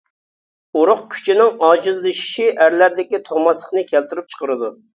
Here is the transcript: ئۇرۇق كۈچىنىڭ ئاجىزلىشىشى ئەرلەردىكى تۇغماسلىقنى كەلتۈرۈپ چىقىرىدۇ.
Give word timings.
ئۇرۇق 0.79 1.03
كۈچىنىڭ 1.15 1.61
ئاجىزلىشىشى 1.67 2.49
ئەرلەردىكى 2.55 3.23
تۇغماسلىقنى 3.31 3.87
كەلتۈرۈپ 3.95 4.35
چىقىرىدۇ. 4.37 4.75